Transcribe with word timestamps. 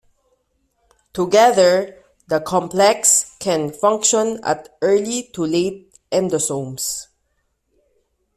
Together, 1.13 2.03
the 2.27 2.39
complex 2.39 3.35
can 3.37 3.71
function 3.71 4.39
at 4.43 4.69
early 4.81 5.29
to 5.35 5.43
late 5.43 5.93
endosomes. 6.11 7.05